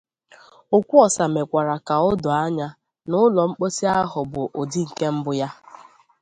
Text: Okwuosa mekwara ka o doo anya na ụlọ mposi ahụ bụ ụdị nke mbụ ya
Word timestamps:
Okwuosa 0.77 1.23
mekwara 1.33 1.75
ka 1.87 1.95
o 2.07 2.11
doo 2.23 2.37
anya 2.43 2.67
na 3.09 3.15
ụlọ 3.25 3.41
mposi 3.49 3.85
ahụ 3.99 4.21
bụ 4.31 4.41
ụdị 4.59 4.81
nke 4.89 5.07
mbụ 5.15 5.31
ya 5.39 5.49